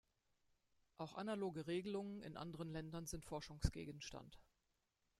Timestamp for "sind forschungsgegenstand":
3.05-4.39